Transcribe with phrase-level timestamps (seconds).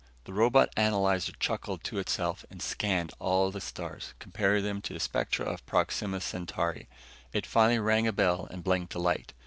[0.23, 4.99] The robot analyzer chuckled to itself and scanned all the stars, comparing them to the
[4.99, 6.89] spectra of Proxima Centauri.
[7.33, 9.33] It finally rang a bell and blinked a light.